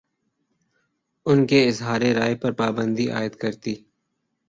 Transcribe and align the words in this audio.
ان 1.25 1.45
کے 1.47 1.59
اظہارِ 1.67 2.11
رائے 2.13 2.35
پر 2.35 2.51
پابندی 2.51 3.09
عائدکرتی 3.11 3.75